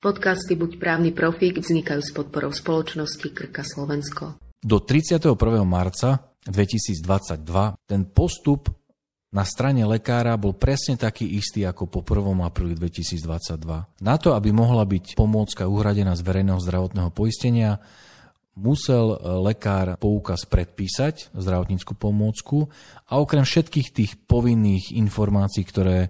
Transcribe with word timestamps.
Podcasty 0.00 0.56
Buď 0.56 0.80
právny 0.80 1.12
profík 1.12 1.60
vznikajú 1.60 2.00
s 2.00 2.08
podporou 2.16 2.56
spoločnosti 2.56 3.36
Krka 3.36 3.60
Slovensko. 3.60 4.40
Do 4.64 4.80
31. 4.80 5.36
marca 5.68 6.24
2022 6.48 7.04
ten 7.84 8.08
postup 8.08 8.72
na 9.28 9.44
strane 9.44 9.84
lekára 9.84 10.40
bol 10.40 10.56
presne 10.56 10.96
taký 10.96 11.36
istý 11.36 11.68
ako 11.68 11.92
po 11.92 12.00
1. 12.00 12.16
apríli 12.40 12.80
2022. 12.80 14.00
Na 14.00 14.16
to, 14.16 14.32
aby 14.32 14.48
mohla 14.56 14.88
byť 14.88 15.20
pomôcka 15.20 15.68
uhradená 15.68 16.16
z 16.16 16.24
verejného 16.24 16.56
zdravotného 16.64 17.12
poistenia, 17.12 17.84
musel 18.56 19.20
lekár 19.44 20.00
poukaz 20.00 20.48
predpísať, 20.48 21.28
zdravotníckú 21.36 21.92
pomôcku 21.92 22.72
a 23.04 23.20
okrem 23.20 23.44
všetkých 23.44 23.88
tých 23.92 24.16
povinných 24.24 24.96
informácií, 24.96 25.60
ktoré 25.60 26.08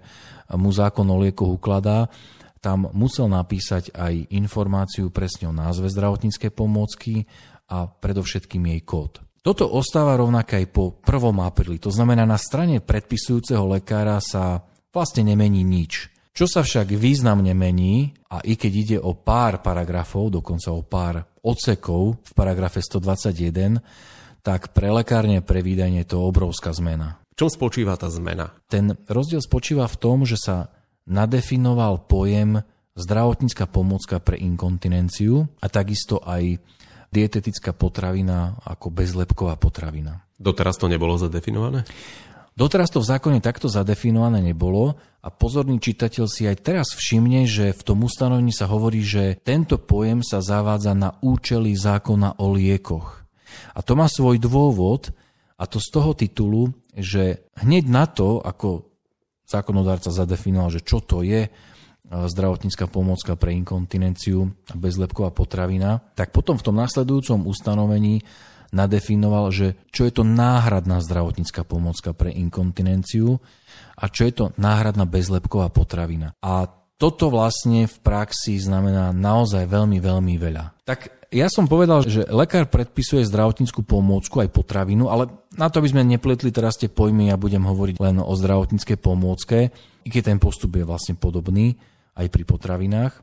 mu 0.55 0.71
zákon 0.71 1.03
o 1.11 1.19
liekoch 1.19 1.59
ukladá, 1.59 2.07
tam 2.61 2.87
musel 2.93 3.25
napísať 3.27 3.91
aj 3.97 4.29
informáciu 4.31 5.09
presne 5.09 5.49
o 5.49 5.53
názve 5.53 5.89
zdravotníckej 5.89 6.53
pomôcky 6.53 7.25
a 7.67 7.89
predovšetkým 7.89 8.69
jej 8.71 8.81
kód. 8.85 9.19
Toto 9.41 9.65
ostáva 9.65 10.13
rovnaké 10.21 10.61
aj 10.61 10.67
po 10.69 11.01
1. 11.01 11.41
apríli, 11.41 11.81
to 11.81 11.89
znamená 11.89 12.29
na 12.29 12.37
strane 12.37 12.77
predpisujúceho 12.77 13.65
lekára 13.65 14.21
sa 14.21 14.61
vlastne 14.93 15.33
nemení 15.33 15.65
nič. 15.65 16.13
Čo 16.31 16.45
sa 16.47 16.61
však 16.61 16.93
významne 16.95 17.51
mení, 17.51 18.13
a 18.31 18.39
i 18.45 18.55
keď 18.55 18.71
ide 18.71 18.97
o 19.01 19.17
pár 19.17 19.59
paragrafov, 19.59 20.31
dokonca 20.31 20.69
o 20.71 20.85
pár 20.85 21.27
odsekov 21.43 22.21
v 22.23 22.31
paragrafe 22.37 22.79
121, 22.79 23.81
tak 24.45 24.71
pre 24.71 24.93
lekárne 24.93 25.41
pre 25.41 25.59
výdajne 25.65 26.05
je 26.05 26.09
to 26.13 26.23
obrovská 26.23 26.71
zmena. 26.71 27.19
V 27.33 27.45
čom 27.45 27.49
spočíva 27.49 27.97
tá 27.97 28.07
zmena? 28.13 28.53
Ten 28.69 28.93
rozdiel 29.09 29.41
spočíva 29.41 29.89
v 29.89 29.97
tom, 29.97 30.23
že 30.23 30.37
sa 30.37 30.69
nadefinoval 31.07 32.05
pojem 32.05 32.61
zdravotnícka 32.95 33.65
pomôcka 33.71 34.19
pre 34.19 34.37
inkontinenciu 34.37 35.47
a 35.63 35.67
takisto 35.71 36.19
aj 36.21 36.59
dietetická 37.11 37.75
potravina 37.75 38.59
ako 38.63 38.91
bezlepková 38.91 39.59
potravina. 39.59 40.23
Doteraz 40.39 40.79
to 40.79 40.87
nebolo 40.87 41.19
zadefinované? 41.19 41.83
Doteraz 42.51 42.91
to 42.91 42.99
v 42.99 43.09
zákone 43.15 43.39
takto 43.39 43.71
zadefinované 43.71 44.43
nebolo 44.43 44.99
a 45.23 45.31
pozorný 45.31 45.79
čitateľ 45.79 46.25
si 46.27 46.43
aj 46.51 46.57
teraz 46.59 46.87
všimne, 46.91 47.47
že 47.47 47.71
v 47.71 47.81
tom 47.81 48.03
ustanovení 48.03 48.51
sa 48.51 48.67
hovorí, 48.67 48.99
že 48.99 49.39
tento 49.39 49.79
pojem 49.79 50.19
sa 50.19 50.43
zavádza 50.43 50.91
na 50.91 51.15
účely 51.23 51.71
zákona 51.71 52.43
o 52.43 52.51
liekoch. 52.51 53.23
A 53.71 53.79
to 53.79 53.95
má 53.95 54.11
svoj 54.11 54.35
dôvod 54.35 55.15
a 55.55 55.63
to 55.63 55.79
z 55.79 55.87
toho 55.95 56.11
titulu, 56.11 56.75
že 56.91 57.47
hneď 57.55 57.83
na 57.87 58.03
to, 58.03 58.43
ako 58.43 58.90
zákonodárca 59.51 60.09
zadefinoval, 60.09 60.71
že 60.71 60.81
čo 60.81 61.03
to 61.03 61.21
je 61.27 61.47
e, 61.47 61.49
zdravotnícka 62.07 62.87
pomôcka 62.87 63.35
pre 63.35 63.51
inkontinenciu 63.59 64.47
bezlepková 64.71 65.35
potravina, 65.35 65.99
tak 66.15 66.31
potom 66.31 66.55
v 66.55 66.65
tom 66.71 66.75
následujúcom 66.79 67.45
ustanovení 67.45 68.23
nadefinoval, 68.71 69.51
že 69.51 69.67
čo 69.91 70.07
je 70.07 70.15
to 70.15 70.23
náhradná 70.23 71.03
zdravotnícka 71.03 71.67
pomôcka 71.67 72.15
pre 72.15 72.31
inkontinenciu 72.31 73.43
a 73.99 74.07
čo 74.07 74.23
je 74.23 74.33
to 74.33 74.45
náhradná 74.55 75.03
bezlepková 75.03 75.67
potravina. 75.69 76.33
A 76.39 76.80
toto 77.01 77.33
vlastne 77.33 77.89
v 77.89 77.97
praxi 78.05 78.61
znamená 78.61 79.09
naozaj 79.09 79.65
veľmi, 79.65 79.97
veľmi 79.97 80.37
veľa. 80.37 80.85
Tak 80.85 81.25
ja 81.33 81.49
som 81.49 81.65
povedal, 81.65 82.05
že 82.05 82.29
lekár 82.29 82.69
predpisuje 82.69 83.25
zdravotníckú 83.25 83.81
pomôcku 83.81 84.37
aj 84.37 84.53
potravinu, 84.53 85.09
ale 85.09 85.33
na 85.57 85.73
to, 85.73 85.81
aby 85.81 85.89
sme 85.89 86.05
nepletli 86.05 86.53
teraz 86.53 86.77
tie 86.77 86.93
pojmy, 86.93 87.33
ja 87.33 87.41
budem 87.41 87.65
hovoriť 87.65 87.97
len 87.97 88.21
o 88.21 88.33
zdravotníckej 88.37 89.01
pomôcke, 89.01 89.73
i 90.05 90.07
keď 90.13 90.29
ten 90.29 90.37
postup 90.37 90.77
je 90.77 90.85
vlastne 90.85 91.17
podobný 91.17 91.73
aj 92.13 92.29
pri 92.29 92.43
potravinách, 92.45 93.13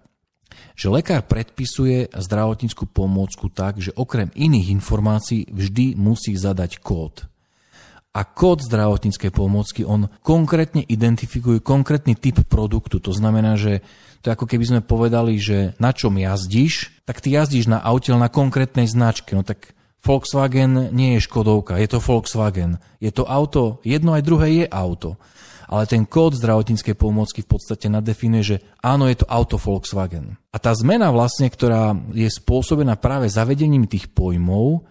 že 0.75 0.91
lekár 0.91 1.23
predpisuje 1.29 2.11
zdravotníckú 2.11 2.91
pomôcku 2.91 3.47
tak, 3.53 3.79
že 3.79 3.95
okrem 3.95 4.35
iných 4.35 4.75
informácií 4.75 5.47
vždy 5.55 5.95
musí 5.95 6.35
zadať 6.35 6.83
kód. 6.83 7.31
A 8.17 8.25
kód 8.25 8.65
zdravotníckej 8.65 9.31
pomôcky, 9.31 9.85
on 9.85 10.09
konkrétne 10.25 10.81
identifikuje 10.83 11.61
konkrétny 11.61 12.17
typ 12.17 12.41
produktu. 12.49 12.99
To 13.05 13.13
znamená, 13.13 13.55
že 13.61 13.85
to 14.25 14.33
je 14.33 14.35
ako 14.35 14.47
keby 14.49 14.65
sme 14.67 14.81
povedali, 14.83 15.39
že 15.39 15.79
na 15.79 15.95
čom 15.95 16.17
jazdíš, 16.19 17.05
tak 17.07 17.23
ty 17.23 17.37
jazdíš 17.37 17.71
na 17.71 17.79
aute 17.79 18.11
na 18.11 18.33
konkrétnej 18.33 18.91
značke. 18.91 19.37
No 19.39 19.47
tak 19.47 19.77
Volkswagen 20.03 20.91
nie 20.95 21.19
je 21.19 21.25
Škodovka, 21.27 21.79
je 21.79 21.89
to 21.91 21.99
Volkswagen. 22.03 22.79
Je 22.99 23.11
to 23.13 23.27
auto, 23.27 23.83
jedno 23.87 24.15
aj 24.15 24.23
druhé 24.27 24.47
je 24.65 24.67
auto. 24.71 25.19
Ale 25.69 25.85
ten 25.85 26.09
kód 26.09 26.33
zdravotníckej 26.33 26.97
pomôcky 26.97 27.45
v 27.45 27.51
podstate 27.53 27.93
nadefinuje, 27.93 28.43
že 28.43 28.57
áno, 28.81 29.05
je 29.05 29.21
to 29.21 29.29
auto 29.29 29.61
Volkswagen. 29.61 30.41
A 30.49 30.57
tá 30.57 30.73
zmena 30.73 31.13
vlastne, 31.13 31.53
ktorá 31.53 31.93
je 32.17 32.25
spôsobená 32.33 32.97
práve 32.97 33.29
zavedením 33.29 33.85
tých 33.85 34.09
pojmov, 34.09 34.89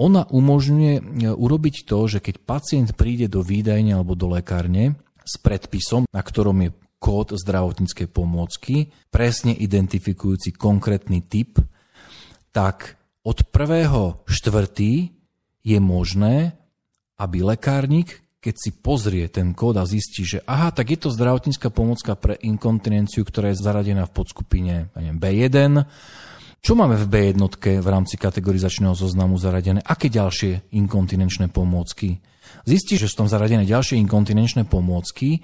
ona 0.00 0.24
umožňuje 0.28 0.94
e, 0.98 1.02
urobiť 1.32 1.84
to, 1.84 1.98
že 2.08 2.18
keď 2.24 2.34
pacient 2.42 2.88
príde 2.96 3.28
do 3.28 3.44
výdajne 3.44 3.96
alebo 3.96 4.16
do 4.16 4.32
lekárne 4.32 4.96
s 5.22 5.36
predpisom, 5.38 6.08
na 6.08 6.22
ktorom 6.24 6.58
je 6.64 6.70
kód 7.02 7.34
zdravotníckej 7.34 8.06
pomôcky, 8.08 8.94
presne 9.10 9.52
identifikujúci 9.52 10.54
konkrétny 10.54 11.18
typ, 11.26 11.58
tak 12.54 12.94
od 13.26 13.42
prvého 13.50 14.22
štvrtý 14.26 15.10
je 15.62 15.78
možné, 15.78 16.54
aby 17.18 17.42
lekárnik, 17.42 18.22
keď 18.42 18.54
si 18.58 18.70
pozrie 18.74 19.30
ten 19.30 19.54
kód 19.54 19.78
a 19.78 19.86
zistí, 19.86 20.26
že 20.26 20.42
aha, 20.46 20.74
tak 20.74 20.90
je 20.90 20.98
to 20.98 21.14
zdravotnícka 21.14 21.70
pomocka 21.70 22.18
pre 22.18 22.34
inkontinenciu, 22.42 23.22
ktorá 23.22 23.54
je 23.54 23.62
zaradená 23.62 24.10
v 24.10 24.14
podskupine 24.18 24.90
neviem, 24.98 25.18
B1. 25.22 25.86
Čo 26.62 26.78
máme 26.78 26.94
v 26.94 27.10
B1 27.10 27.42
v 27.82 27.88
rámci 27.90 28.14
kategorizačného 28.14 28.94
zoznamu 28.94 29.34
zaradené? 29.34 29.82
Aké 29.82 30.06
ďalšie 30.06 30.70
inkontinenčné 30.70 31.50
pomôcky? 31.50 32.22
Zistí, 32.62 32.94
že 32.94 33.10
sú 33.10 33.18
tam 33.18 33.26
zaradené 33.26 33.66
ďalšie 33.66 33.98
inkontinenčné 34.06 34.70
pomôcky, 34.70 35.42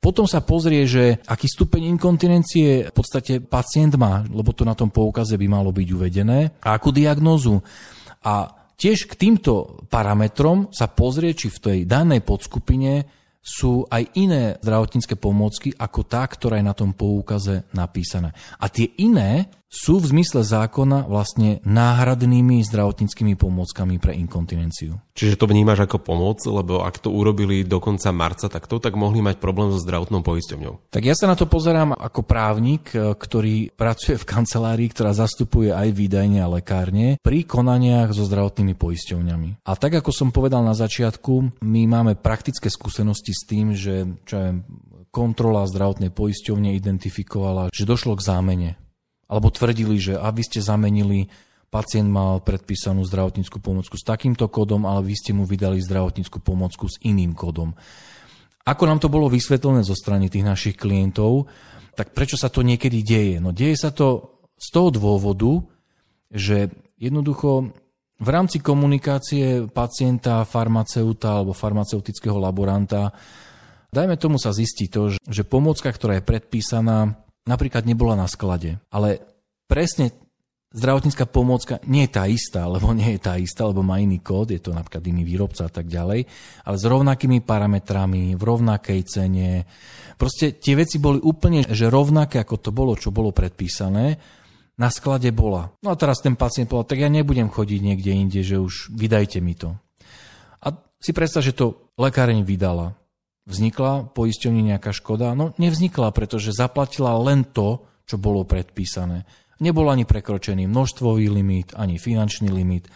potom 0.00 0.24
sa 0.24 0.40
pozrie, 0.40 0.88
že 0.88 1.20
aký 1.28 1.52
stupeň 1.52 1.92
inkontinencie 1.92 2.88
v 2.88 2.92
podstate 2.96 3.44
pacient 3.44 4.00
má, 4.00 4.24
lebo 4.24 4.56
to 4.56 4.64
na 4.64 4.72
tom 4.72 4.88
poukaze 4.88 5.36
by 5.36 5.44
malo 5.44 5.68
byť 5.68 5.88
uvedené, 5.92 6.56
a 6.64 6.80
akú 6.80 6.96
diagnózu. 6.96 7.60
A 8.24 8.48
tiež 8.80 9.04
k 9.04 9.20
týmto 9.20 9.84
parametrom 9.92 10.72
sa 10.72 10.88
pozrie, 10.88 11.36
či 11.36 11.52
v 11.52 11.60
tej 11.60 11.78
danej 11.84 12.24
podskupine 12.24 13.04
sú 13.44 13.84
aj 13.92 14.16
iné 14.16 14.56
zdravotnícke 14.64 15.20
pomôcky 15.20 15.76
ako 15.76 16.08
tá, 16.08 16.24
ktorá 16.24 16.56
je 16.56 16.64
na 16.64 16.72
tom 16.72 16.96
poukaze 16.96 17.68
napísaná. 17.76 18.32
A 18.56 18.72
tie 18.72 18.88
iné 19.04 19.52
sú 19.68 19.98
v 19.98 20.06
zmysle 20.14 20.46
zákona 20.46 21.10
vlastne 21.10 21.58
náhradnými 21.66 22.62
zdravotníckými 22.62 23.34
pomôckami 23.34 23.98
pre 23.98 24.14
inkontinenciu. 24.14 25.02
Čiže 25.14 25.38
to 25.38 25.50
vnímaš 25.50 25.86
ako 25.86 25.98
pomoc, 25.98 26.38
lebo 26.46 26.86
ak 26.86 27.02
to 27.02 27.10
urobili 27.10 27.66
do 27.66 27.82
konca 27.82 28.14
marca 28.14 28.46
takto, 28.46 28.78
tak 28.78 28.94
mohli 28.94 29.22
mať 29.22 29.42
problém 29.42 29.74
so 29.74 29.82
zdravotnou 29.82 30.22
poisťovňou. 30.22 30.94
Tak 30.94 31.02
ja 31.02 31.14
sa 31.18 31.26
na 31.26 31.34
to 31.34 31.50
pozerám 31.50 31.94
ako 31.94 32.22
právnik, 32.22 32.94
e, 32.94 33.14
ktorý 33.14 33.74
pracuje 33.74 34.14
v 34.14 34.26
kancelárii, 34.26 34.88
ktorá 34.90 35.10
zastupuje 35.14 35.74
aj 35.74 35.90
výdajne 35.90 36.38
a 36.42 36.50
lekárne 36.50 37.18
pri 37.22 37.42
konaniach 37.42 38.14
so 38.14 38.26
zdravotnými 38.26 38.78
poisťovňami. 38.78 39.66
A 39.66 39.72
tak 39.74 39.98
ako 39.98 40.10
som 40.14 40.30
povedal 40.30 40.62
na 40.62 40.74
začiatku, 40.74 41.62
my 41.62 41.82
máme 41.90 42.14
praktické 42.18 42.70
skúsenosti 42.70 43.34
s 43.34 43.42
tým, 43.46 43.74
že 43.74 44.06
čo 44.26 44.34
ja 44.38 44.50
kontrola 45.14 45.62
zdravotnej 45.70 46.10
poisťovne 46.10 46.74
identifikovala, 46.74 47.70
že 47.70 47.86
došlo 47.86 48.18
k 48.18 48.26
zámene 48.26 48.70
alebo 49.28 49.48
tvrdili, 49.48 49.96
že 49.98 50.14
a 50.16 50.28
vy 50.30 50.42
ste 50.44 50.60
zamenili, 50.60 51.28
pacient 51.74 52.06
mal 52.06 52.38
predpísanú 52.38 53.02
zdravotníckú 53.02 53.58
pomocku 53.58 53.98
s 53.98 54.06
takýmto 54.06 54.46
kódom, 54.46 54.86
ale 54.86 55.02
vy 55.10 55.14
ste 55.18 55.34
mu 55.34 55.42
vydali 55.42 55.82
zdravotníckú 55.82 56.38
pomocku 56.38 56.86
s 56.86 57.02
iným 57.02 57.34
kódom. 57.34 57.74
Ako 58.62 58.86
nám 58.86 59.02
to 59.02 59.10
bolo 59.10 59.26
vysvetlené 59.26 59.82
zo 59.82 59.98
strany 59.98 60.30
tých 60.30 60.46
našich 60.46 60.76
klientov, 60.78 61.50
tak 61.98 62.14
prečo 62.14 62.38
sa 62.38 62.48
to 62.48 62.62
niekedy 62.62 63.02
deje? 63.02 63.36
No 63.42 63.50
deje 63.50 63.74
sa 63.74 63.90
to 63.90 64.40
z 64.54 64.68
toho 64.70 64.94
dôvodu, 64.94 65.66
že 66.30 66.70
jednoducho 66.96 67.74
v 68.22 68.28
rámci 68.30 68.62
komunikácie 68.62 69.66
pacienta, 69.66 70.46
farmaceuta 70.46 71.42
alebo 71.42 71.50
farmaceutického 71.50 72.38
laboranta, 72.38 73.10
dajme 73.90 74.14
tomu 74.14 74.38
sa 74.38 74.54
zistí 74.54 74.86
to, 74.86 75.10
že 75.10 75.42
pomocka, 75.42 75.90
ktorá 75.90 76.22
je 76.22 76.24
predpísaná, 76.24 77.18
napríklad 77.44 77.84
nebola 77.88 78.16
na 78.16 78.28
sklade. 78.28 78.80
Ale 78.88 79.20
presne 79.68 80.12
zdravotnícka 80.74 81.30
pomôcka 81.30 81.78
nie 81.86 82.04
je 82.04 82.12
tá 82.12 82.26
istá, 82.26 82.66
lebo 82.66 82.90
nie 82.90 83.14
je 83.16 83.20
tá 83.22 83.38
istá, 83.38 83.62
lebo 83.70 83.86
má 83.86 84.02
iný 84.02 84.18
kód, 84.18 84.50
je 84.50 84.58
to 84.58 84.74
napríklad 84.74 85.06
iný 85.06 85.22
výrobca 85.22 85.70
a 85.70 85.72
tak 85.72 85.86
ďalej, 85.86 86.26
ale 86.66 86.76
s 86.76 86.84
rovnakými 86.84 87.46
parametrami, 87.46 88.34
v 88.34 88.42
rovnakej 88.42 89.00
cene. 89.06 89.70
Proste 90.18 90.58
tie 90.58 90.74
veci 90.74 90.98
boli 90.98 91.22
úplne 91.22 91.62
že 91.70 91.86
rovnaké, 91.86 92.42
ako 92.42 92.56
to 92.58 92.70
bolo, 92.74 92.98
čo 92.98 93.14
bolo 93.14 93.30
predpísané, 93.30 94.18
na 94.74 94.90
sklade 94.90 95.30
bola. 95.30 95.70
No 95.86 95.94
a 95.94 95.98
teraz 95.98 96.18
ten 96.18 96.34
pacient 96.34 96.66
povedal, 96.66 96.90
tak 96.90 97.06
ja 97.06 97.10
nebudem 97.10 97.46
chodiť 97.46 97.80
niekde 97.80 98.10
inde, 98.10 98.40
že 98.42 98.58
už 98.58 98.90
vydajte 98.90 99.38
mi 99.38 99.54
to. 99.54 99.78
A 100.58 100.74
si 100.98 101.14
predstav, 101.14 101.46
že 101.46 101.54
to 101.54 101.94
lekáreň 101.94 102.42
vydala. 102.42 102.98
Vznikla 103.44 104.16
poisťovni 104.16 104.72
nejaká 104.72 104.96
škoda? 104.96 105.36
No 105.36 105.52
nevznikla, 105.60 106.16
pretože 106.16 106.56
zaplatila 106.56 107.12
len 107.20 107.44
to, 107.44 107.84
čo 108.08 108.16
bolo 108.16 108.48
predpísané. 108.48 109.28
Nebol 109.60 109.88
ani 109.92 110.08
prekročený 110.08 110.64
množstvový 110.64 111.28
limit, 111.28 111.76
ani 111.76 112.00
finančný 112.00 112.48
limit. 112.48 112.88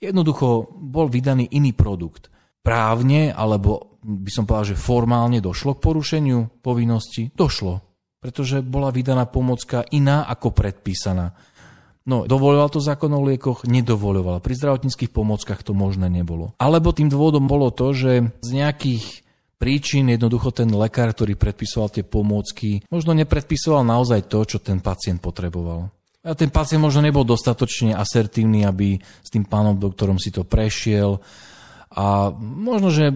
Jednoducho 0.00 0.72
bol 0.80 1.12
vydaný 1.12 1.52
iný 1.52 1.76
produkt. 1.76 2.32
Právne, 2.60 3.32
alebo 3.32 4.00
by 4.00 4.30
som 4.32 4.48
povedal, 4.48 4.72
že 4.72 4.80
formálne 4.80 5.44
došlo 5.44 5.76
k 5.76 5.84
porušeniu 5.84 6.64
povinnosti? 6.64 7.28
Došlo, 7.36 7.84
pretože 8.20 8.64
bola 8.64 8.88
vydaná 8.88 9.28
pomocka 9.28 9.84
iná 9.92 10.24
ako 10.24 10.56
predpísaná. 10.56 11.36
No, 12.08 12.24
dovoloval 12.24 12.72
to 12.72 12.80
zákon 12.80 13.12
o 13.12 13.20
liekoch? 13.20 13.68
Nedovoloval. 13.68 14.40
Pri 14.40 14.56
zdravotníckých 14.56 15.12
pomockách 15.12 15.60
to 15.60 15.76
možné 15.76 16.08
nebolo. 16.08 16.56
Alebo 16.56 16.96
tým 16.96 17.12
dôvodom 17.12 17.44
bolo 17.44 17.68
to, 17.68 17.92
že 17.92 18.32
z 18.40 18.50
nejakých 18.56 19.28
príčin 19.60 20.08
jednoducho 20.08 20.56
ten 20.56 20.72
lekár, 20.72 21.12
ktorý 21.12 21.36
predpisoval 21.36 21.92
tie 21.92 22.00
pomôcky, 22.00 22.80
možno 22.88 23.12
nepredpisoval 23.12 23.84
naozaj 23.84 24.24
to, 24.32 24.40
čo 24.48 24.58
ten 24.64 24.80
pacient 24.80 25.20
potreboval. 25.20 25.92
A 26.24 26.32
ten 26.32 26.48
pacient 26.48 26.80
možno 26.80 27.04
nebol 27.04 27.28
dostatočne 27.28 27.92
asertívny, 27.92 28.64
aby 28.64 28.96
s 28.96 29.28
tým 29.28 29.44
pánom 29.44 29.76
doktorom 29.76 30.16
si 30.16 30.32
to 30.32 30.44
prešiel. 30.44 31.20
A 31.92 32.32
možno, 32.40 32.92
že 32.92 33.12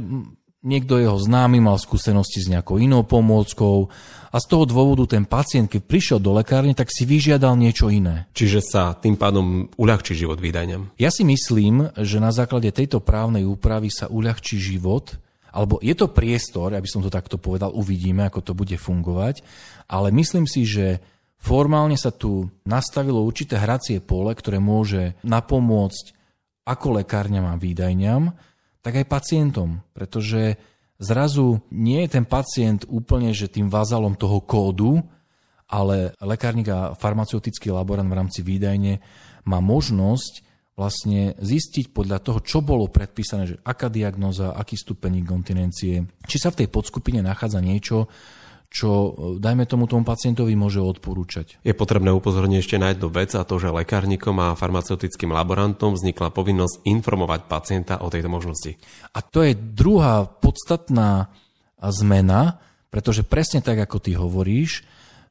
niekto 0.65 0.97
jeho 0.97 1.21
známy 1.21 1.61
mal 1.61 1.77
skúsenosti 1.77 2.41
s 2.41 2.49
nejakou 2.49 2.81
inou 2.81 3.05
pomôckou 3.05 3.93
a 4.33 4.37
z 4.41 4.47
toho 4.49 4.65
dôvodu 4.65 5.05
ten 5.05 5.29
pacient, 5.29 5.69
keď 5.69 5.83
prišiel 5.85 6.19
do 6.19 6.33
lekárne, 6.33 6.73
tak 6.73 6.89
si 6.89 7.05
vyžiadal 7.05 7.55
niečo 7.61 7.93
iné. 7.93 8.25
Čiže 8.33 8.61
sa 8.65 8.97
tým 8.97 9.21
pádom 9.21 9.69
uľahčí 9.77 10.17
život 10.17 10.41
výdajňam? 10.41 10.97
Ja 10.97 11.13
si 11.13 11.29
myslím, 11.29 11.93
že 12.01 12.19
na 12.25 12.33
základe 12.33 12.73
tejto 12.73 13.05
právnej 13.05 13.45
úpravy 13.45 13.93
sa 13.93 14.09
uľahčí 14.09 14.57
život, 14.57 15.21
alebo 15.55 15.79
je 15.79 15.95
to 15.95 16.11
priestor, 16.11 16.75
aby 16.75 16.91
som 16.91 16.99
to 16.99 17.15
takto 17.15 17.39
povedal, 17.39 17.71
uvidíme, 17.71 18.27
ako 18.27 18.43
to 18.43 18.53
bude 18.59 18.75
fungovať, 18.75 19.47
ale 19.87 20.11
myslím 20.11 20.51
si, 20.51 20.67
že 20.67 20.99
formálne 21.39 21.95
sa 21.95 22.11
tu 22.11 22.51
nastavilo 22.67 23.23
určité 23.23 23.55
hracie 23.63 24.03
pole, 24.03 24.35
ktoré 24.35 24.59
môže 24.59 25.15
napomôcť 25.23 26.05
ako 26.67 26.99
lekárňam 26.99 27.55
a 27.55 27.61
výdajňam, 27.61 28.35
tak 28.83 28.99
aj 28.99 29.07
pacientom, 29.07 29.81
pretože 29.95 30.59
zrazu 30.99 31.63
nie 31.71 32.03
je 32.05 32.19
ten 32.19 32.25
pacient 32.27 32.83
úplne, 32.91 33.31
že 33.31 33.53
tým 33.53 33.71
vázalom 33.71 34.19
toho 34.19 34.43
kódu, 34.43 35.05
ale 35.71 36.13
lekárnik 36.21 36.69
a 36.69 36.93
farmaceutický 36.93 37.73
laborant 37.73 38.09
v 38.09 38.19
rámci 38.19 38.41
výdajne 38.45 39.01
má 39.49 39.59
možnosť 39.61 40.45
vlastne 40.75 41.39
zistiť 41.39 41.95
podľa 41.95 42.19
toho, 42.19 42.39
čo 42.43 42.59
bolo 42.59 42.91
predpísané, 42.91 43.47
že 43.47 43.57
aká 43.63 43.87
diagnoza, 43.87 44.55
aký 44.55 44.75
stupeň 44.75 45.23
inkontinencie, 45.23 46.03
či 46.27 46.37
sa 46.43 46.51
v 46.51 46.65
tej 46.65 46.69
podskupine 46.71 47.23
nachádza 47.23 47.63
niečo, 47.63 48.11
čo, 48.75 48.91
e, 48.91 49.11
dajme 49.39 49.71
tomu, 49.71 49.87
tomu 49.87 50.03
pacientovi 50.03 50.59
môže 50.59 50.83
odporúčať. 50.83 51.63
Je 51.63 51.79
potrebné 51.79 52.11
upozorniť 52.11 52.59
ešte 52.59 52.77
na 52.83 52.91
jednu 52.91 53.07
vec 53.07 53.31
a 53.39 53.47
to, 53.47 53.63
že 53.63 53.71
lekárnikom 53.71 54.35
a 54.43 54.59
farmaceutickým 54.59 55.31
laborantom 55.31 55.95
vznikla 55.95 56.35
povinnosť 56.35 56.83
informovať 56.83 57.41
pacienta 57.47 58.03
o 58.03 58.11
tejto 58.11 58.27
možnosti. 58.27 58.75
A 59.15 59.23
to 59.23 59.47
je 59.47 59.55
druhá 59.55 60.27
podstatná 60.27 61.31
zmena, 61.79 62.59
pretože 62.91 63.23
presne 63.23 63.63
tak, 63.63 63.79
ako 63.79 64.03
ty 64.03 64.19
hovoríš, 64.19 64.83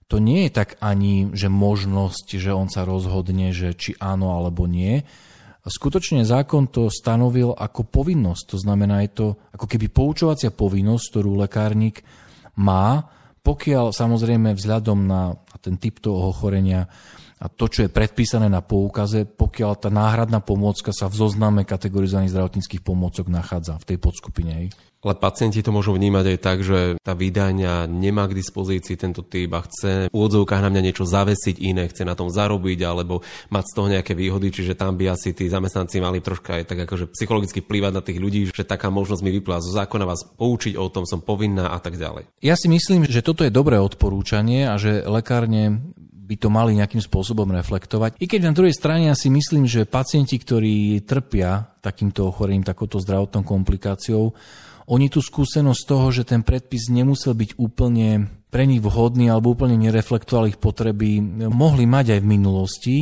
to 0.07 0.23
nie 0.23 0.47
je 0.47 0.51
tak 0.55 0.79
ani, 0.79 1.35
že 1.35 1.51
možnosť, 1.51 2.39
že 2.39 2.51
on 2.55 2.71
sa 2.71 2.87
rozhodne, 2.87 3.51
že 3.51 3.75
či 3.75 3.97
áno 3.99 4.35
alebo 4.35 4.69
nie. 4.69 5.03
Skutočne 5.63 6.27
zákon 6.27 6.67
to 6.67 6.91
stanovil 6.91 7.55
ako 7.55 7.87
povinnosť. 7.87 8.43
To 8.51 8.57
znamená, 8.59 8.99
je 9.07 9.11
to 9.15 9.27
ako 9.55 9.65
keby 9.65 9.87
poučovacia 9.87 10.51
povinnosť, 10.51 11.05
ktorú 11.07 11.39
lekárnik 11.39 12.03
má 12.59 13.07
pokiaľ 13.43 13.91
samozrejme 13.91 14.55
vzhľadom 14.55 14.99
na 15.03 15.35
ten 15.59 15.75
typ 15.75 15.99
toho 15.99 16.31
ochorenia 16.31 16.87
a 17.39 17.49
to, 17.49 17.65
čo 17.69 17.85
je 17.85 17.93
predpísané 17.93 18.47
na 18.47 18.61
poukaze, 18.61 19.25
pokiaľ 19.25 19.71
tá 19.79 19.89
náhradná 19.89 20.39
pomôcka 20.43 20.93
sa 20.93 21.09
v 21.09 21.17
zozname 21.17 21.61
kategorizovaných 21.65 22.33
zdravotníckých 22.33 22.85
pomôcok 22.85 23.29
nachádza 23.29 23.79
v 23.81 23.87
tej 23.93 23.97
podskupine. 23.99 24.69
Ale 25.03 25.19
pacienti 25.19 25.59
to 25.59 25.75
môžu 25.75 25.91
vnímať 25.91 26.25
aj 26.31 26.39
tak, 26.39 26.63
že 26.63 26.95
tá 27.03 27.11
výdajňa 27.11 27.91
nemá 27.91 28.23
k 28.31 28.39
dispozícii 28.39 28.95
tento 28.95 29.19
typ 29.27 29.51
a 29.51 29.59
chce 29.67 30.07
v 30.07 30.15
úvodzovkách 30.15 30.63
na 30.63 30.71
mňa 30.71 30.81
niečo 30.87 31.03
zavesiť 31.03 31.59
iné, 31.59 31.91
chce 31.91 32.07
na 32.07 32.15
tom 32.15 32.31
zarobiť 32.31 32.79
alebo 32.87 33.19
mať 33.51 33.63
z 33.67 33.73
toho 33.75 33.87
nejaké 33.91 34.15
výhody, 34.15 34.47
čiže 34.47 34.79
tam 34.79 34.95
by 34.95 35.11
asi 35.11 35.35
tí 35.35 35.51
zamestnanci 35.51 35.99
mali 35.99 36.23
troška 36.23 36.55
aj 36.55 36.63
tak 36.71 36.87
akože 36.87 37.11
psychologicky 37.11 37.59
plývať 37.59 37.91
na 37.91 37.99
tých 37.99 38.23
ľudí, 38.23 38.47
že 38.55 38.63
taká 38.63 38.87
možnosť 38.87 39.21
mi 39.27 39.35
vyplá 39.35 39.59
zo 39.59 39.75
zákona 39.75 40.07
vás 40.07 40.23
poučiť 40.23 40.79
o 40.79 40.87
tom, 40.87 41.03
som 41.03 41.19
povinná 41.19 41.75
a 41.75 41.83
tak 41.83 41.99
ďalej. 41.99 42.31
Ja 42.39 42.55
si 42.55 42.71
myslím, 42.71 43.03
že 43.03 43.19
toto 43.19 43.43
je 43.43 43.51
dobré 43.51 43.83
odporúčanie 43.83 44.71
a 44.71 44.79
že 44.79 45.03
lekárne 45.03 45.83
by 46.23 46.35
to 46.39 46.47
mali 46.47 46.79
nejakým 46.79 47.03
spôsobom 47.03 47.51
reflektovať. 47.51 48.15
I 48.23 48.25
keď 48.31 48.41
na 48.47 48.55
druhej 48.55 48.71
strane 48.71 49.11
ja 49.11 49.15
si 49.15 49.27
myslím, 49.27 49.67
že 49.67 49.83
pacienti, 49.83 50.39
ktorí 50.39 51.03
trpia 51.03 51.75
takýmto 51.83 52.31
ochorením, 52.31 52.63
takouto 52.63 53.03
zdravotnou 53.03 53.43
komplikáciou, 53.43 54.31
oni 54.87 55.07
tú 55.11 55.19
skúsenosť 55.19 55.81
toho, 55.83 56.07
že 56.11 56.23
ten 56.27 56.43
predpis 56.43 56.87
nemusel 56.91 57.35
byť 57.35 57.59
úplne 57.59 58.27
pre 58.47 58.63
nich 58.63 58.83
vhodný 58.83 59.31
alebo 59.31 59.55
úplne 59.55 59.79
nereflektoval 59.79 60.51
ich 60.51 60.59
potreby, 60.59 61.19
mohli 61.47 61.83
mať 61.87 62.15
aj 62.15 62.19
v 62.23 62.31
minulosti 62.31 62.95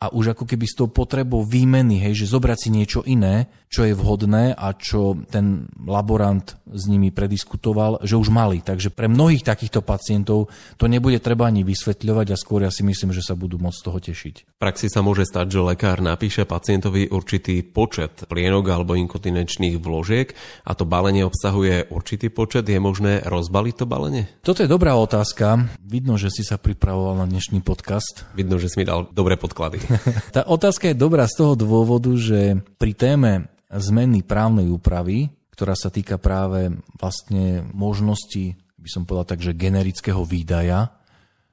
a 0.00 0.08
už 0.08 0.32
ako 0.32 0.48
keby 0.48 0.64
s 0.64 0.80
tou 0.80 0.88
potrebou 0.88 1.44
výmeny, 1.44 2.00
hej, 2.00 2.24
že 2.24 2.32
zobrať 2.32 2.58
si 2.58 2.68
niečo 2.72 3.04
iné, 3.04 3.52
čo 3.68 3.84
je 3.84 3.92
vhodné 3.92 4.56
a 4.56 4.72
čo 4.72 5.12
ten 5.28 5.68
laborant 5.84 6.56
s 6.66 6.88
nimi 6.88 7.12
prediskutoval, 7.12 8.00
že 8.02 8.16
už 8.16 8.32
mali. 8.32 8.64
Takže 8.64 8.90
pre 8.90 9.12
mnohých 9.12 9.44
takýchto 9.44 9.84
pacientov 9.84 10.48
to 10.80 10.88
nebude 10.88 11.20
treba 11.20 11.46
ani 11.46 11.62
vysvetľovať 11.68 12.26
a 12.32 12.40
skôr 12.40 12.64
ja 12.64 12.72
si 12.72 12.80
myslím, 12.80 13.12
že 13.12 13.20
sa 13.20 13.36
budú 13.36 13.60
môcť 13.60 13.76
z 13.76 13.84
toho 13.84 13.98
tešiť. 14.00 14.34
V 14.56 14.58
praxi 14.58 14.88
sa 14.88 15.04
môže 15.04 15.28
stať, 15.28 15.52
že 15.52 15.60
lekár 15.60 16.00
napíše 16.00 16.48
pacientovi 16.48 17.12
určitý 17.12 17.60
počet 17.60 18.24
plienok 18.24 18.64
alebo 18.72 18.96
inkontinenčných 18.96 19.76
vložiek 19.76 20.32
a 20.64 20.72
to 20.72 20.88
balenie 20.88 21.28
obsahuje 21.28 21.92
určitý 21.92 22.32
počet. 22.32 22.64
Je 22.64 22.80
možné 22.80 23.20
rozbaliť 23.28 23.74
to 23.76 23.84
balenie? 23.84 24.24
Toto 24.40 24.64
je 24.64 24.68
dobrá 24.70 24.96
otázka. 24.96 25.68
Vidno, 25.84 26.16
že 26.16 26.32
si 26.32 26.40
sa 26.40 26.56
pripravoval 26.56 27.20
na 27.20 27.26
dnešný 27.28 27.60
podcast. 27.60 28.24
Vidno, 28.32 28.56
že 28.56 28.72
si 28.72 28.80
mi 28.80 28.88
dal 28.88 29.06
dobré 29.12 29.36
podklady. 29.36 29.89
Tá 30.36 30.46
otázka 30.46 30.90
je 30.90 30.96
dobrá 30.98 31.26
z 31.26 31.34
toho 31.40 31.54
dôvodu, 31.58 32.10
že 32.14 32.60
pri 32.78 32.92
téme 32.94 33.32
zmeny 33.70 34.26
právnej 34.26 34.70
úpravy, 34.70 35.30
ktorá 35.54 35.76
sa 35.76 35.92
týka 35.92 36.16
práve 36.16 36.72
vlastne 36.96 37.66
možnosti, 37.70 38.56
by 38.80 38.88
som 38.88 39.04
povedal 39.04 39.36
tak, 39.36 39.40
že 39.44 39.58
generického 39.58 40.24
výdaja, 40.24 40.88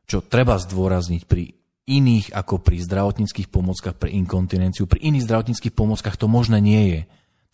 čo 0.07 0.23
treba 0.23 0.55
zdôrazniť 0.55 1.21
pri 1.27 1.51
iných 1.87 2.35
ako 2.35 2.59
pri 2.59 2.83
zdravotníckých 2.83 3.47
pomockách 3.47 3.95
pre 3.95 4.11
inkontinenciu. 4.11 4.87
Pri 4.87 5.07
iných 5.07 5.23
zdravotníckých 5.27 5.75
pomockách 5.75 6.19
to 6.19 6.27
možné 6.27 6.59
nie 6.59 6.83
je. 6.91 7.01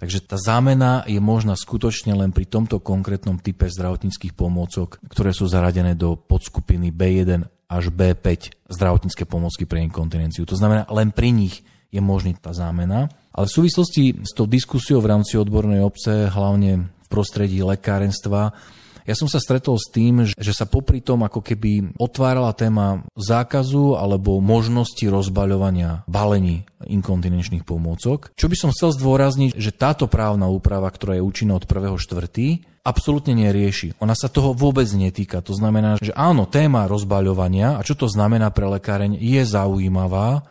Takže 0.02 0.26
tá 0.26 0.38
zámena 0.42 1.06
je 1.06 1.22
možná 1.22 1.54
skutočne 1.54 2.18
len 2.18 2.34
pri 2.34 2.50
tomto 2.50 2.82
konkrétnom 2.82 3.38
type 3.40 3.70
zdravotníckých 3.70 4.34
pomôcok, 4.34 5.00
ktoré 5.06 5.32
sú 5.32 5.46
zaradené 5.46 5.94
do 5.94 6.18
podskupiny 6.18 6.90
B1 6.90 7.46
až 7.74 7.90
B5 7.90 8.54
zdravotnícke 8.70 9.26
pomocky 9.26 9.66
pre 9.66 9.82
inkontinenciu. 9.82 10.46
To 10.46 10.54
znamená, 10.54 10.86
len 10.94 11.10
pri 11.10 11.34
nich 11.34 11.66
je 11.94 12.02
možný 12.02 12.38
tá 12.38 12.54
zámena. 12.54 13.10
Ale 13.34 13.50
v 13.50 13.56
súvislosti 13.62 14.04
s 14.22 14.32
tou 14.34 14.46
diskusiou 14.46 15.02
v 15.02 15.10
rámci 15.14 15.38
odbornej 15.38 15.82
obce, 15.82 16.30
hlavne 16.30 16.90
v 16.90 17.08
prostredí 17.10 17.62
lekárenstva, 17.62 18.54
ja 19.04 19.16
som 19.20 19.28
sa 19.28 19.44
stretol 19.44 19.76
s 19.76 19.92
tým, 19.92 20.24
že 20.24 20.56
sa 20.56 20.64
popri 20.64 21.04
tom 21.04 21.28
ako 21.28 21.44
keby 21.44 22.00
otvárala 22.00 22.56
téma 22.56 23.04
zákazu 23.20 24.00
alebo 24.00 24.40
možnosti 24.40 25.04
rozbaľovania 25.04 26.08
balení 26.08 26.64
inkontinenčných 26.88 27.68
pomôcok. 27.68 28.32
Čo 28.32 28.48
by 28.48 28.56
som 28.56 28.72
chcel 28.72 28.96
zdôrazniť, 28.96 29.60
že 29.60 29.76
táto 29.76 30.08
právna 30.08 30.48
úprava, 30.48 30.88
ktorá 30.88 31.20
je 31.20 31.24
účinná 31.28 31.60
od 31.60 31.68
1.4., 31.68 32.00
absolútne 32.84 33.34
nerieši. 33.34 33.96
Ona 34.04 34.14
sa 34.14 34.28
toho 34.28 34.52
vôbec 34.52 34.86
netýka. 34.92 35.40
To 35.40 35.56
znamená, 35.56 35.98
že 36.04 36.12
áno, 36.14 36.46
téma 36.46 36.86
rozbaľovania 36.92 37.80
a 37.80 37.82
čo 37.82 37.96
to 37.96 38.12
znamená 38.12 38.52
pre 38.52 38.68
lekáreň 38.68 39.16
je 39.18 39.42
zaujímavá, 39.48 40.44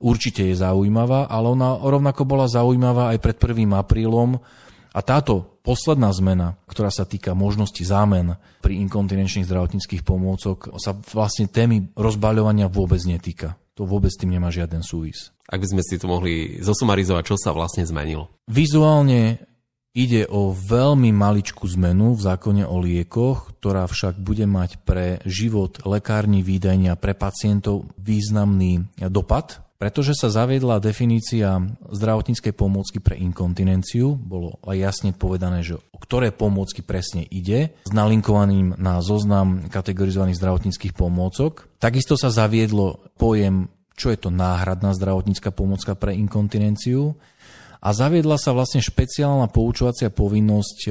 určite 0.00 0.48
je 0.48 0.56
zaujímavá, 0.56 1.28
ale 1.28 1.52
ona 1.52 1.76
rovnako 1.78 2.24
bola 2.24 2.48
zaujímavá 2.48 3.12
aj 3.12 3.18
pred 3.20 3.36
1. 3.36 3.68
aprílom 3.76 4.40
a 4.96 5.00
táto 5.04 5.60
posledná 5.60 6.12
zmena, 6.12 6.56
ktorá 6.68 6.88
sa 6.88 7.04
týka 7.04 7.36
možnosti 7.36 7.80
zámen 7.84 8.36
pri 8.64 8.80
inkontinenčných 8.84 9.48
zdravotníckých 9.48 10.04
pomôcok, 10.04 10.76
sa 10.80 10.96
vlastne 11.12 11.48
témy 11.48 11.92
rozbaľovania 11.96 12.68
vôbec 12.68 13.00
netýka. 13.04 13.56
To 13.74 13.88
vôbec 13.88 14.12
s 14.12 14.20
tým 14.20 14.30
nemá 14.30 14.54
žiaden 14.54 14.86
súvis. 14.86 15.34
Ak 15.50 15.58
by 15.58 15.66
sme 15.66 15.82
si 15.82 15.98
to 15.98 16.06
mohli 16.06 16.62
zosumarizovať, 16.62 17.22
čo 17.26 17.36
sa 17.36 17.50
vlastne 17.50 17.82
zmenilo? 17.82 18.30
Vizuálne 18.46 19.42
Ide 19.94 20.26
o 20.26 20.50
veľmi 20.50 21.14
maličkú 21.14 21.70
zmenu 21.78 22.18
v 22.18 22.24
zákone 22.26 22.66
o 22.66 22.82
liekoch, 22.82 23.54
ktorá 23.62 23.86
však 23.86 24.18
bude 24.18 24.42
mať 24.42 24.82
pre 24.82 25.22
život 25.22 25.78
lekárni 25.86 26.42
výdajnia 26.42 26.98
pre 26.98 27.14
pacientov 27.14 27.86
významný 28.02 28.90
dopad, 29.06 29.62
pretože 29.78 30.18
sa 30.18 30.34
zaviedla 30.34 30.82
definícia 30.82 31.62
zdravotníckej 31.94 32.58
pomôcky 32.58 32.98
pre 32.98 33.22
inkontinenciu, 33.22 34.18
bolo 34.18 34.58
aj 34.66 34.82
jasne 34.82 35.10
povedané, 35.14 35.62
že 35.62 35.78
o 35.78 35.98
ktoré 36.02 36.34
pomôcky 36.34 36.82
presne 36.82 37.22
ide, 37.30 37.78
s 37.86 37.92
nalinkovaným 37.94 38.74
na 38.74 38.98
zoznam 38.98 39.70
kategorizovaných 39.70 40.42
zdravotníckých 40.42 40.90
pomôcok. 40.90 41.70
Takisto 41.78 42.18
sa 42.18 42.34
zaviedlo 42.34 43.14
pojem, 43.14 43.70
čo 43.94 44.10
je 44.10 44.18
to 44.18 44.30
náhradná 44.30 44.94
zdravotnícka 44.94 45.54
pomôcka 45.54 45.94
pre 45.94 46.14
inkontinenciu, 46.18 47.14
a 47.84 47.92
zaviedla 47.92 48.40
sa 48.40 48.56
vlastne 48.56 48.80
špeciálna 48.80 49.52
poučovacia 49.52 50.08
povinnosť 50.08 50.78
e, 50.88 50.90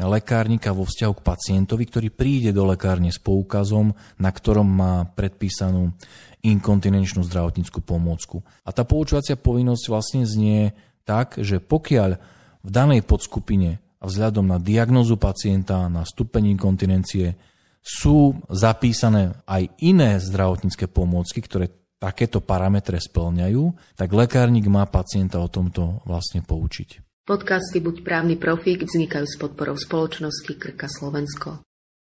lekárnika 0.00 0.72
vo 0.72 0.88
vzťahu 0.88 1.12
k 1.20 1.26
pacientovi, 1.28 1.84
ktorý 1.84 2.08
príde 2.08 2.56
do 2.56 2.64
lekárne 2.64 3.12
s 3.12 3.20
poukazom, 3.20 3.92
na 4.16 4.32
ktorom 4.32 4.64
má 4.64 5.04
predpísanú 5.12 5.92
inkontinenčnú 6.40 7.20
zdravotníckú 7.28 7.84
pomôcku. 7.84 8.40
A 8.64 8.72
tá 8.72 8.88
poučovacia 8.88 9.36
povinnosť 9.36 9.84
vlastne 9.92 10.24
znie 10.24 10.72
tak, 11.04 11.36
že 11.36 11.60
pokiaľ 11.60 12.16
v 12.64 12.70
danej 12.72 13.04
podskupine 13.04 13.84
a 14.00 14.04
vzhľadom 14.08 14.48
na 14.48 14.56
diagnozu 14.56 15.20
pacienta, 15.20 15.84
na 15.92 16.00
stupeň 16.08 16.56
inkontinencie 16.56 17.36
sú 17.84 18.40
zapísané 18.48 19.36
aj 19.44 19.68
iné 19.84 20.16
zdravotnícke 20.16 20.88
pomôcky, 20.88 21.44
ktoré 21.44 21.81
takéto 22.02 22.42
parametre 22.42 22.98
splňajú, 22.98 23.94
tak 23.94 24.10
lekárnik 24.10 24.66
má 24.66 24.82
pacienta 24.90 25.38
o 25.38 25.46
tomto 25.46 26.02
vlastne 26.02 26.42
poučiť. 26.42 26.98
Podcasty 27.22 27.78
Buď 27.78 28.02
právny 28.02 28.34
profík 28.34 28.82
vznikajú 28.82 29.22
s 29.30 29.38
podporou 29.38 29.78
spoločnosti 29.78 30.58
Krka 30.58 30.90
Slovensko. 30.90 31.62